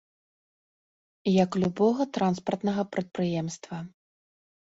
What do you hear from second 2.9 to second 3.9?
прадпрыемства.